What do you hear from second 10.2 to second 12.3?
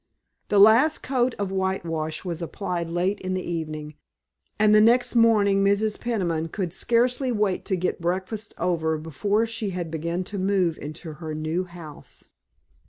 to move into her new house.